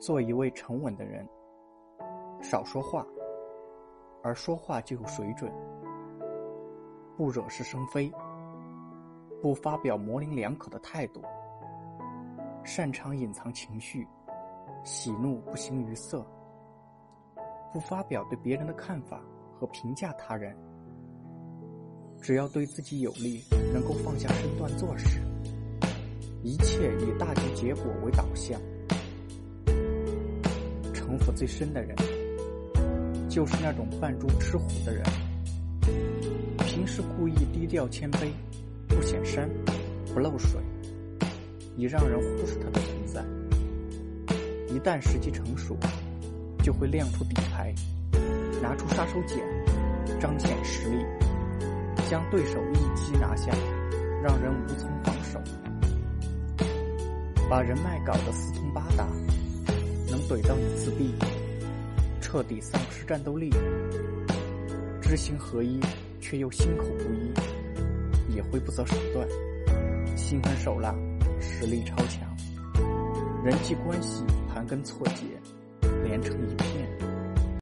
[0.00, 1.28] 做一位沉稳的人，
[2.40, 3.06] 少说话，
[4.22, 5.52] 而说话就有水准，
[7.18, 8.10] 不惹是生非，
[9.42, 11.20] 不发表模棱两可的态度，
[12.64, 14.08] 擅长隐藏情绪，
[14.84, 16.26] 喜怒不形于色，
[17.70, 19.22] 不发表对别人的看法
[19.54, 20.56] 和评价他人，
[22.22, 25.20] 只要对自己有利，能够放下身段做事，
[26.42, 28.58] 一切以大局结果为导向。
[31.20, 31.94] 城府最深的人，
[33.28, 35.04] 就是那种扮猪吃虎的人。
[36.64, 38.30] 平时故意低调谦卑，
[38.88, 39.48] 不显山，
[40.14, 40.58] 不露水，
[41.76, 43.22] 以让人忽视他的存在。
[44.74, 45.76] 一旦时机成熟，
[46.62, 47.74] 就会亮出底牌，
[48.62, 49.38] 拿出杀手锏，
[50.18, 51.04] 彰显实力，
[52.08, 53.52] 将对手一击拿下，
[54.22, 55.38] 让人无从防守，
[57.50, 59.06] 把人脉搞得四通八达。
[60.10, 61.14] 能怼到你自闭，
[62.20, 63.48] 彻底丧失战斗力；
[65.00, 65.78] 知行合一
[66.20, 69.28] 却又心口不一，也会不择手段，
[70.16, 70.92] 心狠手辣，
[71.40, 72.28] 实力超强，
[73.44, 75.22] 人际关系盘根错节，
[76.02, 77.19] 连成一片。